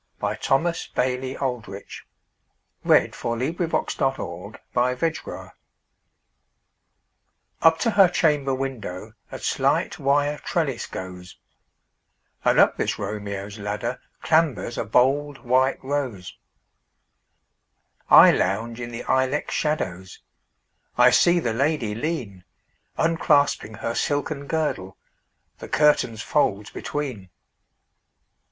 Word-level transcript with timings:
Thomas 0.41 0.87
Bailey 0.87 1.37
Aldrich 1.37 2.07
1836–1907 2.85 3.95
Thomas 3.95 3.95
Bailey 4.17 4.23
Aldrich 4.25 4.63
193 7.61 7.61
Nocturne 7.61 7.61
UP 7.61 7.77
to 7.77 7.91
her 7.91 8.07
chamber 8.09 8.51
windowA 8.55 9.13
slight 9.39 9.99
wire 9.99 10.39
trellis 10.39 10.87
goes, 10.87 11.37
And 12.43 12.57
up 12.57 12.77
this 12.77 12.97
Romeo's 12.97 13.59
ladderClambers 13.59 14.79
a 14.79 14.85
bold 14.85 15.37
white 15.45 15.83
rose.I 15.83 18.31
lounge 18.31 18.79
in 18.81 18.89
the 18.89 19.03
ilex 19.07 19.53
shadows,I 19.53 21.11
see 21.11 21.39
the 21.39 21.53
lady 21.53 21.93
lean, 21.93 22.43
Unclasping 22.97 23.75
her 23.75 23.93
silken 23.93 24.47
girdle, 24.47 24.97
The 25.59 25.69
curtain's 25.69 26.23
folds 26.23 26.71
between. 26.71 27.29